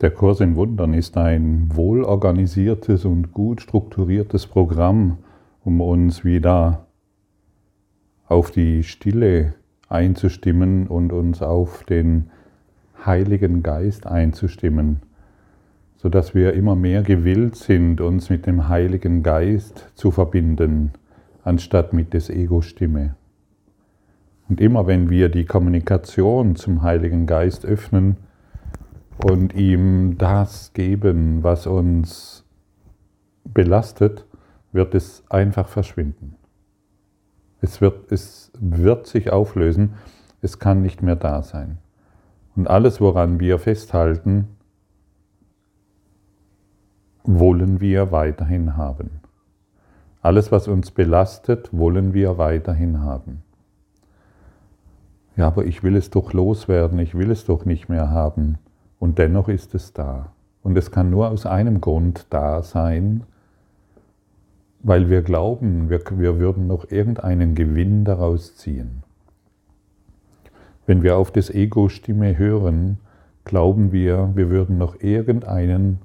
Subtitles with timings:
[0.00, 5.18] Der Kurs in Wundern ist ein wohlorganisiertes und gut strukturiertes Programm,
[5.62, 6.86] um uns wieder
[8.26, 9.52] auf die Stille
[9.90, 12.30] einzustimmen und uns auf den
[13.04, 15.02] Heiligen Geist einzustimmen,
[15.98, 20.92] sodass wir immer mehr gewillt sind, uns mit dem Heiligen Geist zu verbinden,
[21.44, 23.16] anstatt mit des Ego-Stimme.
[24.48, 28.16] Und immer wenn wir die Kommunikation zum Heiligen Geist öffnen,
[29.24, 32.44] und ihm das geben, was uns
[33.44, 34.26] belastet,
[34.72, 36.36] wird es einfach verschwinden.
[37.60, 39.94] Es wird, es wird sich auflösen,
[40.40, 41.78] es kann nicht mehr da sein.
[42.56, 44.48] Und alles, woran wir festhalten,
[47.24, 49.20] wollen wir weiterhin haben.
[50.22, 53.42] Alles, was uns belastet, wollen wir weiterhin haben.
[55.36, 58.58] Ja, aber ich will es doch loswerden, ich will es doch nicht mehr haben.
[59.00, 60.32] Und dennoch ist es da.
[60.62, 63.24] Und es kann nur aus einem Grund da sein,
[64.82, 69.02] weil wir glauben, wir, wir würden noch irgendeinen Gewinn daraus ziehen.
[70.86, 72.98] Wenn wir auf das Ego-Stimme hören,
[73.44, 75.98] glauben wir, wir würden noch irgendeinen,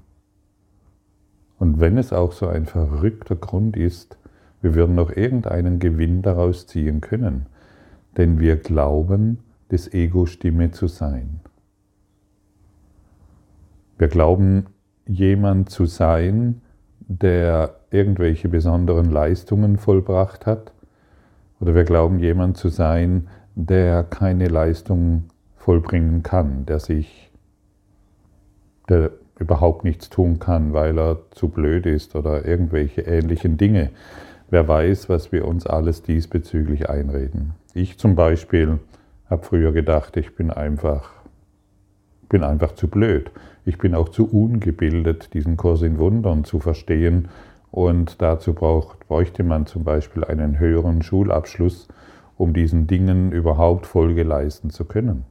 [1.59, 4.17] und wenn es auch so ein verrückter Grund ist,
[4.61, 7.47] wir würden noch irgendeinen Gewinn daraus ziehen können,
[8.17, 11.39] denn wir glauben, des Ego-Stimme zu sein.
[13.97, 14.67] Wir glauben,
[15.07, 16.61] jemand zu sein,
[16.99, 20.73] der irgendwelche besonderen Leistungen vollbracht hat.
[21.59, 27.31] Oder wir glauben, jemand zu sein, der keine Leistung vollbringen kann, der sich,
[28.89, 33.91] der überhaupt nichts tun kann, weil er zu blöd ist oder irgendwelche ähnlichen Dinge.
[34.49, 37.53] Wer weiß, was wir uns alles diesbezüglich einreden.
[37.73, 38.79] Ich zum Beispiel
[39.29, 41.11] habe früher gedacht, ich bin einfach,
[42.29, 43.31] bin einfach zu blöd.
[43.65, 47.29] Ich bin auch zu ungebildet, diesen Kurs in Wundern zu verstehen.
[47.71, 51.87] Und dazu braucht, bräuchte man zum Beispiel einen höheren Schulabschluss,
[52.37, 55.25] um diesen Dingen überhaupt Folge leisten zu können.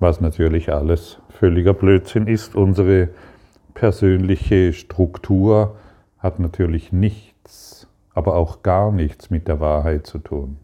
[0.00, 2.56] Was natürlich alles völliger Blödsinn ist.
[2.56, 3.08] Unsere
[3.74, 5.76] persönliche Struktur
[6.18, 10.56] hat natürlich nichts, aber auch gar nichts mit der Wahrheit zu tun.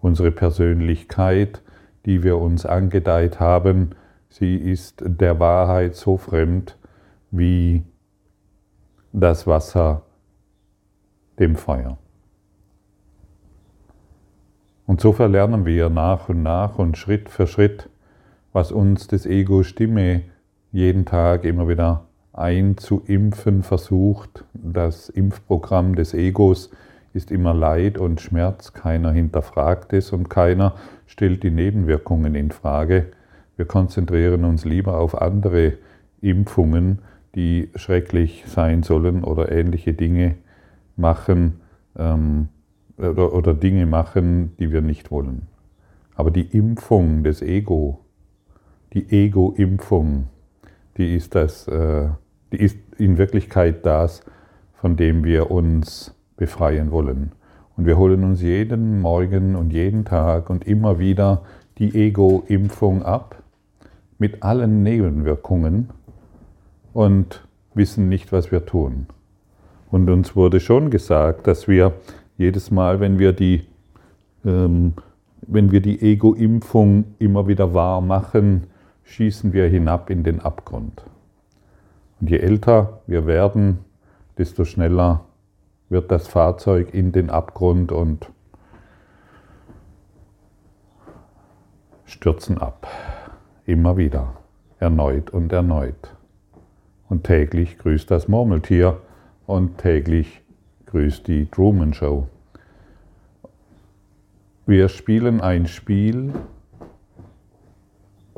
[0.00, 1.62] Unsere Persönlichkeit,
[2.06, 3.90] die wir uns angedeiht haben,
[4.28, 6.76] Sie ist der Wahrheit so fremd
[7.30, 7.82] wie
[9.12, 10.02] das Wasser
[11.38, 11.98] dem Feuer.
[14.86, 17.90] Und so verlernen wir nach und nach und Schritt für Schritt,
[18.52, 20.22] was uns das Ego-Stimme
[20.72, 24.44] jeden Tag immer wieder einzuimpfen versucht.
[24.54, 26.70] Das Impfprogramm des Egos
[27.12, 30.74] ist immer Leid und Schmerz, keiner hinterfragt es und keiner
[31.06, 33.12] stellt die Nebenwirkungen in Frage.
[33.58, 35.72] Wir konzentrieren uns lieber auf andere
[36.20, 37.00] Impfungen,
[37.34, 40.36] die schrecklich sein sollen oder ähnliche Dinge
[40.94, 41.54] machen
[41.96, 42.50] ähm,
[42.96, 45.48] oder, oder Dinge machen, die wir nicht wollen.
[46.14, 47.98] Aber die Impfung des Ego,
[48.92, 50.28] die Ego-Impfung,
[50.96, 52.10] die ist das, äh,
[52.52, 54.20] die ist in Wirklichkeit das,
[54.74, 57.32] von dem wir uns befreien wollen.
[57.76, 61.42] Und wir holen uns jeden Morgen und jeden Tag und immer wieder
[61.78, 63.42] die Ego-Impfung ab
[64.18, 65.90] mit allen Nebenwirkungen
[66.92, 69.06] und wissen nicht, was wir tun.
[69.90, 71.94] Und uns wurde schon gesagt, dass wir
[72.36, 73.66] jedes Mal, wenn wir die,
[74.44, 74.94] ähm,
[75.42, 78.64] wenn wir die Ego-Impfung immer wieder wahr machen,
[79.04, 81.02] schießen wir hinab in den Abgrund.
[82.20, 83.78] Und je älter wir werden,
[84.36, 85.24] desto schneller
[85.88, 88.28] wird das Fahrzeug in den Abgrund und
[92.04, 92.86] stürzen ab.
[93.68, 94.32] Immer wieder,
[94.78, 96.16] erneut und erneut.
[97.10, 99.02] Und täglich grüßt das Murmeltier
[99.46, 100.40] und täglich
[100.86, 102.28] grüßt die Truman Show.
[104.64, 106.32] Wir spielen ein Spiel,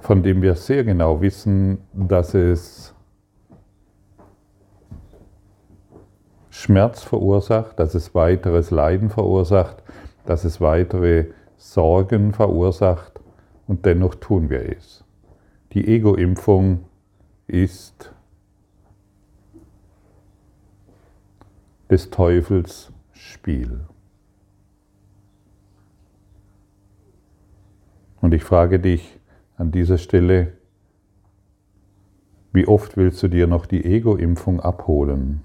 [0.00, 2.92] von dem wir sehr genau wissen, dass es
[6.50, 9.80] Schmerz verursacht, dass es weiteres Leiden verursacht,
[10.26, 11.26] dass es weitere
[11.56, 13.20] Sorgen verursacht
[13.68, 15.04] und dennoch tun wir es.
[15.72, 16.84] Die Ego-Impfung
[17.46, 18.12] ist
[21.88, 23.80] des Teufels Spiel.
[28.20, 29.20] Und ich frage dich
[29.56, 30.54] an dieser Stelle,
[32.52, 35.44] wie oft willst du dir noch die Ego-Impfung abholen?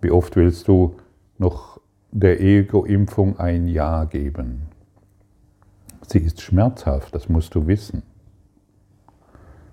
[0.00, 0.96] Wie oft willst du
[1.38, 1.80] noch
[2.10, 4.62] der Ego-Impfung ein Ja geben?
[6.08, 8.02] Sie ist schmerzhaft, das musst du wissen.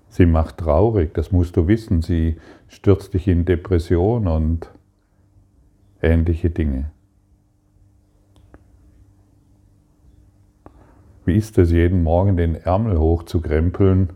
[0.08, 2.02] Sie macht traurig, das musst du wissen.
[2.02, 4.70] Sie stürzt dich in Depression und
[6.00, 6.90] ähnliche Dinge.
[11.24, 14.14] Wie ist es, jeden Morgen den Ärmel hochzukrempeln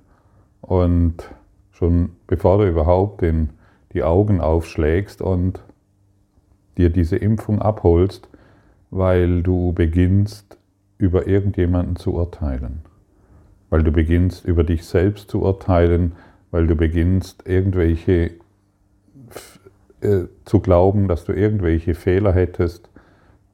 [0.63, 1.31] und
[1.73, 3.51] schon bevor du überhaupt den,
[3.93, 5.63] die Augen aufschlägst und
[6.79, 8.31] dir diese Impfung abholst,
[8.91, 10.59] weil du beginnst,
[10.97, 12.83] über irgendjemanden zu urteilen,
[13.73, 16.13] weil du beginnst, über dich selbst zu urteilen,
[16.51, 18.33] weil du beginnst, irgendwelche
[20.03, 22.91] äh, zu glauben, dass du irgendwelche Fehler hättest,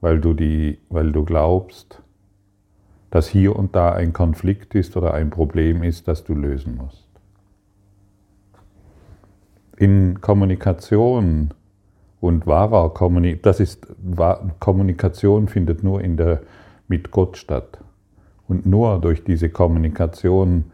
[0.01, 2.03] weil du, die, weil du glaubst,
[3.13, 7.07] dass hier und da ein Konflikt ist oder ein Problem ist, das du lösen musst.
[9.77, 11.55] In Kommunikation
[12.21, 13.87] und wahrer Kommunikation, das ist,
[14.59, 16.41] Kommunikation findet nur in der,
[16.89, 17.79] mit Gott statt.
[18.49, 20.65] Und nur durch diese Kommunikation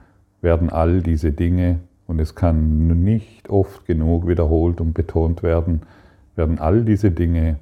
[0.40, 5.82] werden all diese Dinge, und es kann nicht oft genug wiederholt und betont werden,
[6.36, 7.58] werden all diese Dinge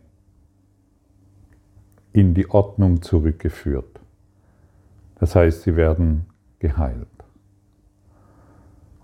[2.13, 4.01] in die Ordnung zurückgeführt.
[5.19, 6.27] Das heißt, sie werden
[6.59, 7.07] geheilt.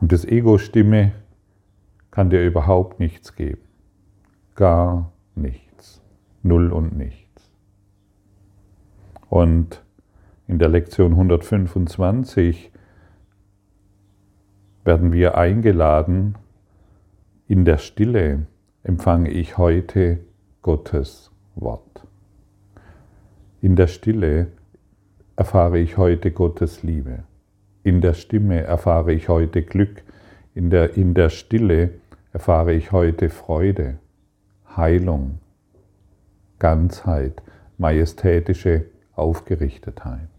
[0.01, 1.13] Und das Ego-Stimme
[2.11, 3.63] kann dir überhaupt nichts geben.
[4.55, 6.03] Gar nichts.
[6.43, 7.51] Null und nichts.
[9.29, 9.83] Und
[10.49, 12.73] in der Lektion 125
[14.85, 16.37] werden wir eingeladen,
[17.47, 18.47] in der Stille
[18.83, 20.21] empfange ich heute
[20.63, 22.07] Gottes Wort.
[23.61, 24.49] In der Stille
[25.37, 27.25] erfahre ich heute Gottes Liebe.
[27.83, 30.03] In der Stimme erfahre ich heute Glück.
[30.55, 31.91] In der, in der Stille
[32.33, 33.99] erfahre ich heute Freude,
[34.77, 35.41] Heilung,
[36.59, 37.43] Ganzheit,
[37.77, 40.38] majestätische Aufgerichtetheit.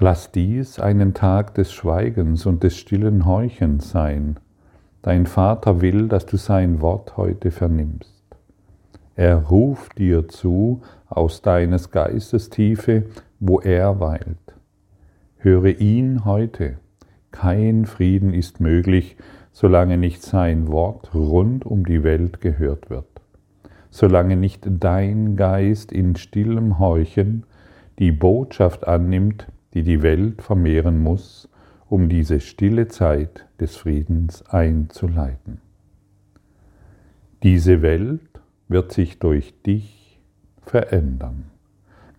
[0.00, 4.40] Lass dies einen Tag des Schweigens und des stillen Heuchens sein.
[5.02, 8.24] Dein Vater will, dass du sein Wort heute vernimmst.
[9.14, 13.04] Er ruft dir zu aus deines Geistes Tiefe,
[13.38, 14.38] wo er weilt.
[15.36, 16.78] Höre ihn heute.
[17.30, 19.16] Kein Frieden ist möglich,
[19.52, 23.06] solange nicht sein Wort rund um die Welt gehört wird.
[23.90, 27.44] Solange nicht dein Geist in stillem Heuchen
[28.00, 31.48] die Botschaft annimmt, die die Welt vermehren muss,
[31.88, 35.60] um diese stille Zeit des Friedens einzuleiten.
[37.42, 40.20] Diese Welt wird sich durch dich
[40.62, 41.50] verändern.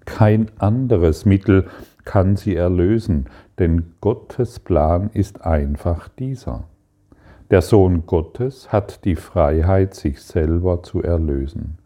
[0.06, 1.66] Kein anderes Mittel
[2.04, 3.26] kann sie erlösen,
[3.58, 6.66] denn Gottes Plan ist einfach dieser.
[7.50, 11.78] Der Sohn Gottes hat die Freiheit, sich selber zu erlösen.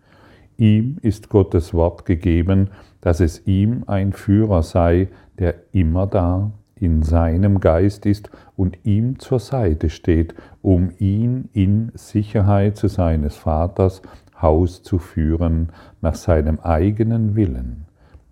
[0.58, 2.70] Ihm ist Gottes Wort gegeben,
[3.02, 5.08] dass es ihm ein Führer sei,
[5.38, 11.92] der immer da in seinem Geist ist und ihm zur Seite steht, um ihn in
[11.96, 14.02] Sicherheit zu seines Vaters
[14.42, 15.70] Haus zu führen
[16.02, 17.86] nach seinem eigenen Willen,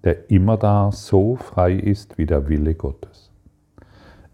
[0.04, 3.31] der immer da so frei ist wie der Wille Gottes.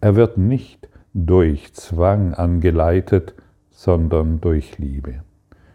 [0.00, 3.34] Er wird nicht durch Zwang angeleitet,
[3.70, 5.22] sondern durch Liebe.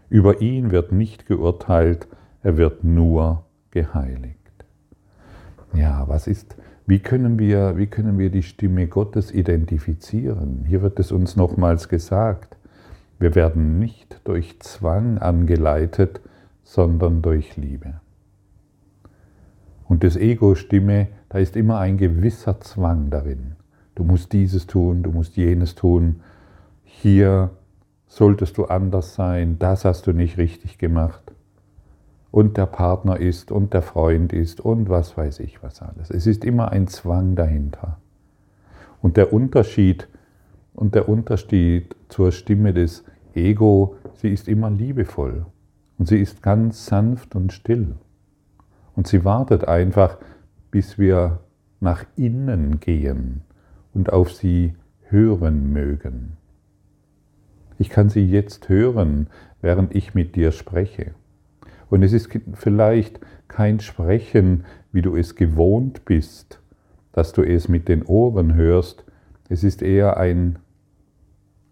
[0.10, 2.08] Über ihn wird nicht geurteilt,
[2.42, 4.49] er wird nur geheiligt.
[5.74, 10.66] Ja, was ist, wie können wir, wie können wir die Stimme Gottes identifizieren?
[10.68, 12.58] Hier wird es uns nochmals gesagt.
[13.20, 16.22] Wir werden nicht durch Zwang angeleitet,
[16.64, 17.96] sondern durch Liebe.
[19.88, 23.56] Und das Ego-Stimme, da ist immer ein gewisser Zwang darin.
[23.96, 26.22] Du musst dieses tun, du musst jenes tun.
[26.84, 27.50] Hier
[28.08, 31.34] solltest du anders sein, das hast du nicht richtig gemacht.
[32.32, 36.12] Und der Partner ist und der Freund ist und was weiß ich was alles.
[36.12, 37.98] Es ist immer ein Zwang dahinter.
[39.02, 40.08] Und der Unterschied
[40.74, 45.46] und der Unterschied zur Stimme des Ego, sie ist immer liebevoll
[45.98, 47.96] und sie ist ganz sanft und still.
[48.96, 50.18] Und sie wartet einfach,
[50.72, 51.40] bis wir
[51.80, 53.42] nach innen gehen
[53.94, 54.76] und auf sie
[55.10, 56.38] hören mögen.
[57.78, 59.28] Ich kann sie jetzt hören,
[59.62, 61.12] während ich mit dir spreche.
[61.90, 66.62] Und es ist vielleicht kein Sprechen, wie du es gewohnt bist,
[67.12, 69.04] dass du es mit den Ohren hörst.
[69.50, 70.60] Es ist eher ein,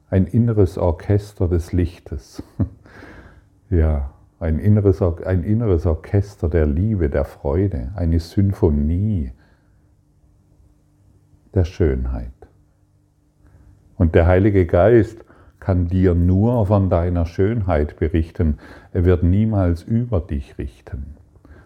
[0.09, 2.41] ein inneres Orchester des Lichtes.
[3.69, 9.31] ja, ein inneres, ein inneres Orchester der Liebe, der Freude, eine Symphonie
[11.53, 12.31] der Schönheit.
[13.95, 15.23] Und der Heilige Geist
[15.67, 18.57] kann dir nur von deiner Schönheit berichten.
[18.93, 21.17] Er wird niemals über dich richten.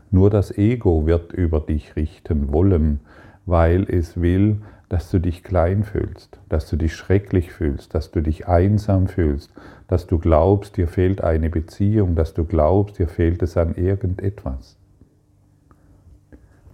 [0.09, 3.01] Nur das Ego wird über dich richten wollen,
[3.45, 8.21] weil es will, dass du dich klein fühlst, dass du dich schrecklich fühlst, dass du
[8.21, 9.53] dich einsam fühlst,
[9.87, 14.77] dass du glaubst, dir fehlt eine Beziehung, dass du glaubst, dir fehlt es an irgendetwas.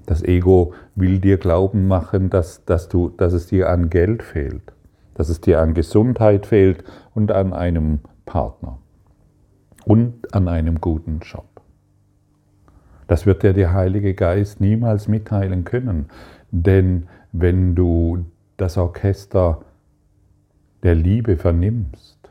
[0.06, 4.72] Das Ego will dir glauben machen, dass, dass, du, dass es dir an Geld fehlt,
[5.18, 6.84] dass es dir an Gesundheit fehlt
[7.16, 8.78] und an einem Partner
[9.84, 11.50] und an einem guten Job.
[13.08, 16.06] Das wird dir der Heilige Geist niemals mitteilen können,
[16.52, 18.26] denn wenn du
[18.58, 19.62] das Orchester
[20.84, 22.30] der Liebe vernimmst,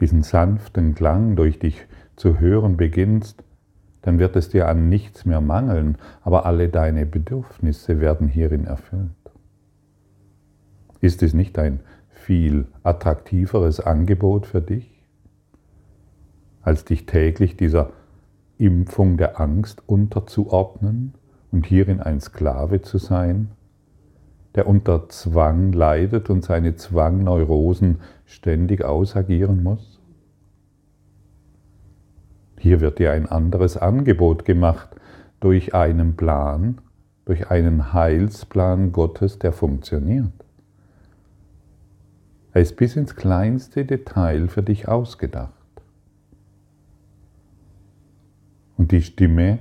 [0.00, 3.42] diesen sanften Klang durch dich zu hören beginnst,
[4.02, 9.21] dann wird es dir an nichts mehr mangeln, aber alle deine Bedürfnisse werden hierin erfüllt.
[11.02, 15.02] Ist es nicht ein viel attraktiveres Angebot für dich,
[16.62, 17.90] als dich täglich dieser
[18.56, 21.14] Impfung der Angst unterzuordnen
[21.50, 23.50] und hierin ein Sklave zu sein,
[24.54, 30.00] der unter Zwang leidet und seine Zwangneurosen ständig ausagieren muss?
[32.60, 34.90] Hier wird dir ein anderes Angebot gemacht
[35.40, 36.80] durch einen Plan,
[37.24, 40.30] durch einen Heilsplan Gottes, der funktioniert.
[42.52, 45.52] Er ist bis ins kleinste Detail für dich ausgedacht.
[48.76, 49.58] Und die Stimme,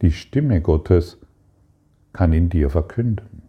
[0.00, 1.18] die Stimme Gottes
[2.12, 3.42] kann in dir verkünden.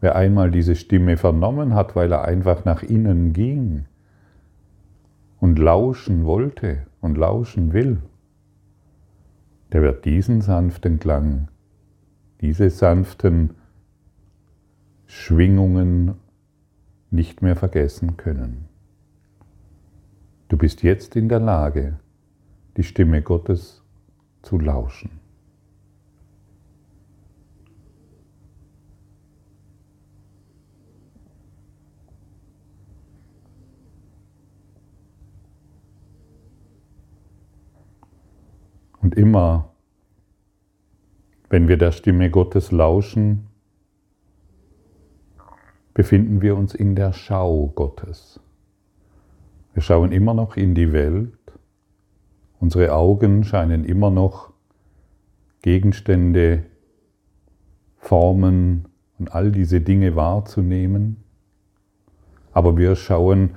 [0.00, 3.86] Wer einmal diese Stimme vernommen hat, weil er einfach nach innen ging,
[5.40, 8.02] und lauschen wollte und lauschen will,
[9.72, 11.48] der wird diesen sanften Klang,
[12.40, 13.54] diese sanften
[15.10, 16.14] Schwingungen
[17.10, 18.68] nicht mehr vergessen können.
[20.46, 21.98] Du bist jetzt in der Lage,
[22.76, 23.82] die Stimme Gottes
[24.42, 25.10] zu lauschen.
[39.02, 39.72] Und immer,
[41.48, 43.49] wenn wir der Stimme Gottes lauschen,
[46.00, 48.40] befinden wir uns in der Schau Gottes.
[49.74, 51.34] Wir schauen immer noch in die Welt,
[52.58, 54.50] unsere Augen scheinen immer noch
[55.60, 56.62] Gegenstände,
[57.98, 58.86] Formen
[59.18, 61.18] und all diese Dinge wahrzunehmen,
[62.52, 63.56] aber wir schauen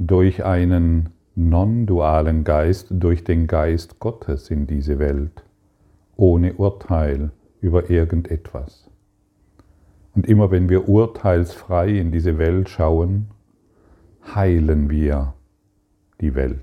[0.00, 5.44] durch einen non-dualen Geist durch den Geist Gottes in diese Welt,
[6.16, 8.90] ohne Urteil über irgendetwas.
[10.14, 13.28] Und immer wenn wir urteilsfrei in diese Welt schauen,
[14.34, 15.34] heilen wir
[16.20, 16.60] die Welt.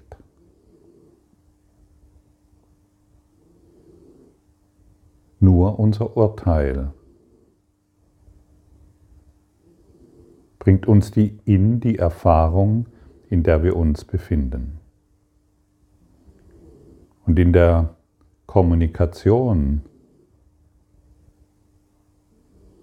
[5.39, 6.93] Nur unser Urteil
[10.59, 12.85] bringt uns die in die Erfahrung,
[13.29, 14.79] in der wir uns befinden.
[17.25, 17.95] Und in der
[18.45, 19.81] Kommunikation,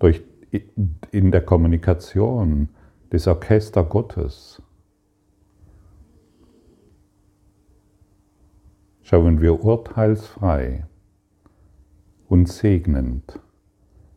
[0.00, 2.68] durch, in der Kommunikation
[3.12, 4.62] des Orchester Gottes,
[9.02, 10.86] schauen wir urteilsfrei
[12.28, 13.40] und segnend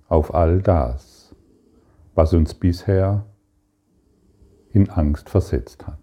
[0.08, 1.36] auf all das,
[2.14, 3.26] was uns bisher
[4.74, 5.98] in Angst versetzt hat.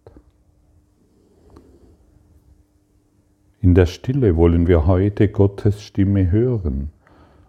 [3.61, 6.91] In der Stille wollen wir heute Gottes Stimme hören,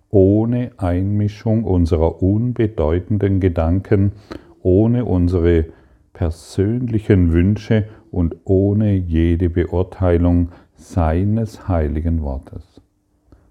[0.09, 4.13] ohne Einmischung unserer unbedeutenden Gedanken,
[4.61, 5.65] ohne unsere
[6.13, 12.81] persönlichen Wünsche und ohne jede Beurteilung seines heiligen Wortes.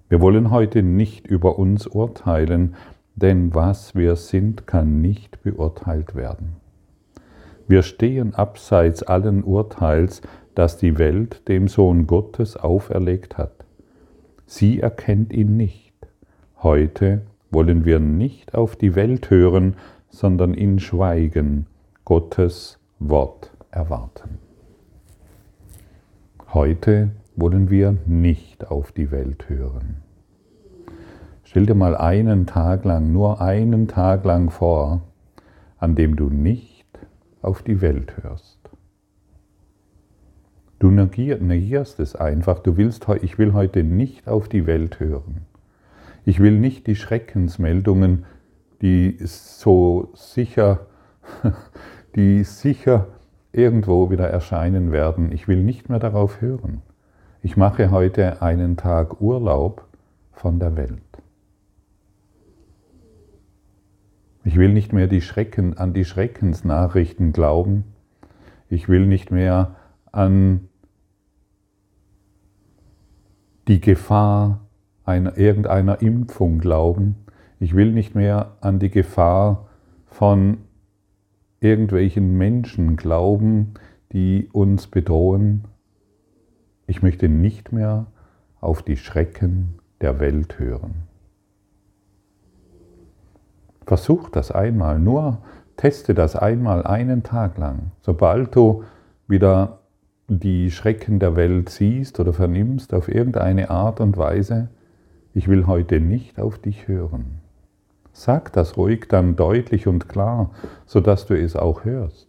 [0.09, 2.75] Wir wollen heute nicht über uns urteilen,
[3.15, 6.57] denn was wir sind, kann nicht beurteilt werden.
[7.67, 10.23] Wir stehen abseits allen Urteils,
[10.55, 13.53] das die Welt dem Sohn Gottes auferlegt hat.
[14.47, 15.88] Sie erkennt ihn nicht.
[16.61, 17.23] Heute
[17.53, 19.77] wollen wir nicht auf die Welt hören,
[20.09, 21.67] sondern in Schweigen
[22.05, 24.39] Gottes Wort erwarten.
[26.53, 29.99] Heute wollen wir nicht auf die Welt hören.
[31.45, 35.03] Stell dir mal einen Tag lang, nur einen Tag lang vor,
[35.79, 36.89] an dem du nicht
[37.41, 38.59] auf die Welt hörst.
[40.81, 42.59] Du negierst es einfach.
[42.59, 45.48] Du willst, ich will heute nicht auf die Welt hören.
[46.25, 48.25] Ich will nicht die Schreckensmeldungen,
[48.83, 50.87] die so sicher,
[52.17, 53.09] die sicher
[53.53, 55.33] irgendwo wieder erscheinen werden.
[55.33, 56.83] Ich will nicht mehr darauf hören.
[57.43, 59.87] Ich mache heute einen Tag Urlaub
[60.33, 61.03] von der Welt.
[64.45, 67.85] Ich will nicht mehr die Schrecken, an die Schreckensnachrichten glauben.
[68.69, 69.77] Ich will nicht mehr
[70.11, 70.69] an
[73.67, 74.68] die Gefahr
[75.09, 77.17] einer, irgendeiner Impfung glauben.
[77.59, 79.67] Ich will nicht mehr an die Gefahr
[80.07, 80.59] von
[81.61, 83.75] irgendwelchen Menschen glauben,
[84.13, 85.65] die uns bedrohen.
[86.87, 88.07] Ich möchte nicht mehr
[88.61, 90.95] auf die Schrecken der Welt hören.
[93.87, 95.39] Versuch das einmal, nur
[95.77, 97.93] teste das einmal einen Tag lang.
[98.03, 98.85] Sobald du
[99.27, 99.79] wieder
[100.29, 104.69] die Schrecken der Welt siehst oder vernimmst auf irgendeine Art und Weise,
[105.39, 107.39] ich will heute nicht auf dich hören.
[108.11, 110.51] Sag das ruhig dann deutlich und klar,
[110.85, 112.27] sodass du es auch hörst.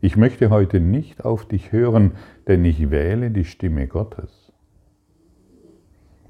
[0.00, 2.12] Ich möchte heute nicht auf dich hören,
[2.48, 4.50] denn ich wähle die Stimme Gottes.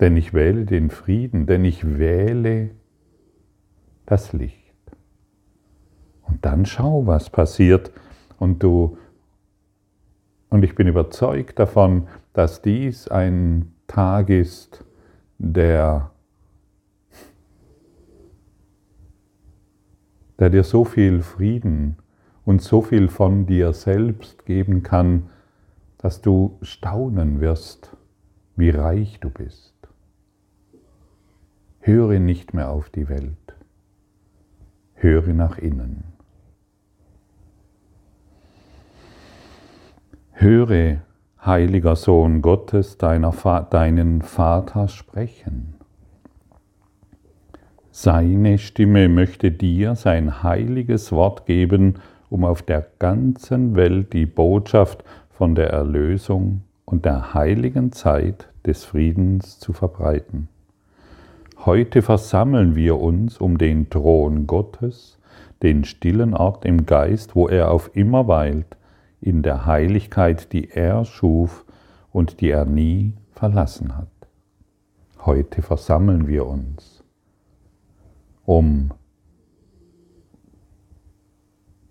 [0.01, 2.71] Denn ich wähle den Frieden, denn ich wähle
[4.05, 4.75] das Licht.
[6.23, 7.93] Und dann schau, was passiert.
[8.41, 8.99] Und du,
[10.51, 14.85] und ich bin überzeugt davon, dass dies ein Tag ist,
[15.43, 16.11] der,
[20.39, 21.97] der dir so viel Frieden
[22.45, 25.31] und so viel von dir selbst geben kann,
[25.99, 27.97] dass du staunen wirst,
[28.57, 29.75] wie reich du bist.
[31.81, 33.37] Höre nicht mehr auf die Welt
[35.03, 36.05] höre nach innen.
[40.33, 41.03] Höre,
[41.45, 43.33] heiliger Sohn Gottes, deiner,
[43.71, 45.75] deinen Vater sprechen.
[47.91, 51.97] Seine Stimme möchte dir sein heiliges Wort geben,
[52.31, 58.85] um auf der ganzen Welt die Botschaft von der Erlösung und der heiligen Zeit des
[58.85, 60.49] Friedens zu verbreiten.
[61.59, 65.19] Heute versammeln wir uns um den Thron Gottes,
[65.63, 68.77] den stillen Ort im Geist, wo er auf immer weilt,
[69.23, 71.65] in der Heiligkeit, die er schuf
[72.11, 74.09] und die er nie verlassen hat.
[75.25, 77.05] Heute versammeln wir uns,
[78.45, 78.91] um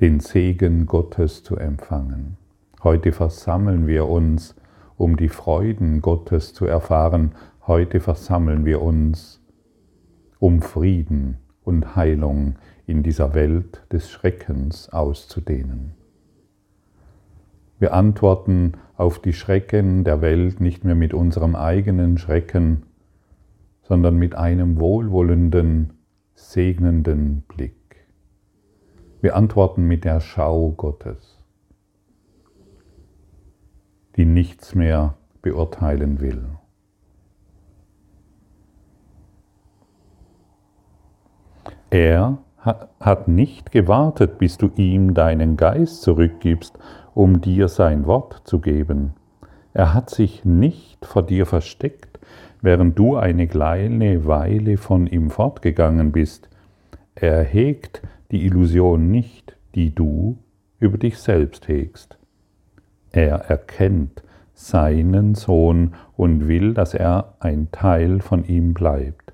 [0.01, 2.35] den Segen Gottes zu empfangen.
[2.83, 4.55] Heute versammeln wir uns,
[4.97, 7.33] um die Freuden Gottes zu erfahren.
[7.65, 9.39] Heute versammeln wir uns,
[10.39, 16.00] um Frieden und Heilung in dieser Welt des Schreckens auszudehnen.
[17.81, 22.83] Wir antworten auf die Schrecken der Welt nicht mehr mit unserem eigenen Schrecken,
[23.81, 25.93] sondern mit einem wohlwollenden,
[26.35, 28.05] segnenden Blick.
[29.19, 31.39] Wir antworten mit der Schau Gottes,
[34.15, 36.45] die nichts mehr beurteilen will.
[41.89, 46.77] Er hat nicht gewartet, bis du ihm deinen Geist zurückgibst,
[47.13, 49.13] um dir sein Wort zu geben.
[49.73, 52.19] Er hat sich nicht vor dir versteckt,
[52.61, 56.49] während du eine kleine Weile von ihm fortgegangen bist.
[57.15, 60.37] Er hegt die Illusion nicht, die du
[60.79, 62.17] über dich selbst hegst.
[63.11, 69.30] Er erkennt seinen Sohn und will, dass er ein Teil von ihm bleibt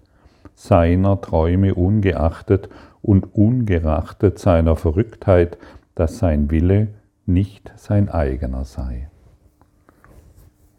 [0.58, 2.68] seiner Träume ungeachtet
[3.04, 5.60] und ungerachtet seiner Verrücktheit,
[5.94, 6.88] dass sein Wille
[7.28, 9.08] nicht sein eigener sei.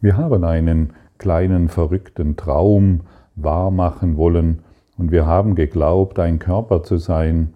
[0.01, 3.03] Wir haben einen kleinen verrückten Traum
[3.37, 4.65] wahrmachen wollen
[4.97, 7.55] und wir haben geglaubt, ein Körper zu sein,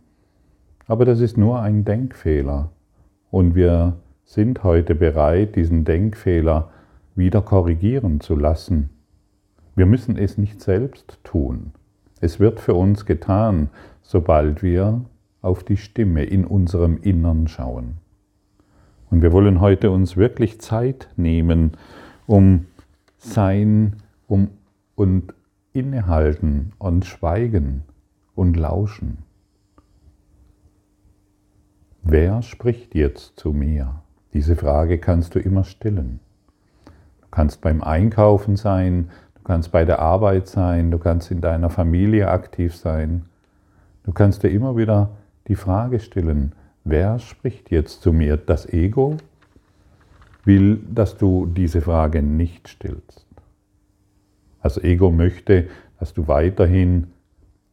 [0.86, 2.70] aber das ist nur ein Denkfehler
[3.32, 6.70] und wir sind heute bereit, diesen Denkfehler
[7.16, 8.90] wieder korrigieren zu lassen.
[9.74, 11.72] Wir müssen es nicht selbst tun.
[12.22, 13.68] Es wird für uns getan,
[14.00, 15.04] sobald wir
[15.40, 17.98] auf die Stimme in unserem Innern schauen.
[19.10, 21.72] Und wir wollen heute uns wirklich Zeit nehmen,
[22.28, 22.66] um
[23.18, 23.96] sein
[24.28, 24.50] um,
[24.94, 25.34] und
[25.72, 27.82] innehalten und schweigen
[28.36, 29.18] und lauschen.
[32.04, 34.00] Wer spricht jetzt zu mir?
[34.32, 36.20] Diese Frage kannst du immer stellen.
[37.20, 39.10] Du kannst beim Einkaufen sein,
[39.42, 43.24] Du kannst bei der Arbeit sein, du kannst in deiner Familie aktiv sein.
[44.04, 45.10] Du kannst dir immer wieder
[45.48, 46.52] die Frage stellen,
[46.84, 48.36] wer spricht jetzt zu mir?
[48.36, 49.16] Das Ego
[50.44, 53.26] will, dass du diese Frage nicht stillst.
[54.62, 55.66] Das Ego möchte,
[55.98, 57.08] dass du weiterhin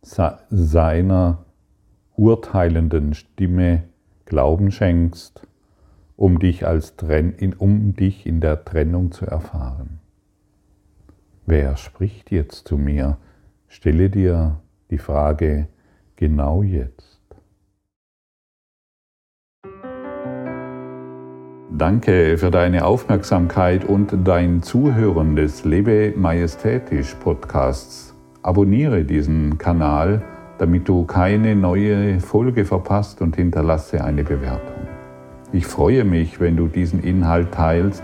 [0.02, 1.46] seiner
[2.16, 3.84] urteilenden Stimme
[4.26, 5.46] Glauben schenkst,
[6.18, 6.96] um dich, als
[7.60, 9.99] um dich in der Trennung zu erfahren.
[11.52, 13.18] Wer spricht jetzt zu mir?
[13.68, 15.68] Stelle dir die Frage
[16.16, 17.20] genau jetzt.
[21.76, 28.14] Danke für deine Aufmerksamkeit und dein Zuhören des Lebe Majestätisch Podcasts.
[28.44, 30.22] Abonniere diesen Kanal,
[30.60, 34.88] damit du keine neue Folge verpasst und hinterlasse eine Bewertung.
[35.52, 38.04] Ich freue mich, wenn du diesen Inhalt teilst,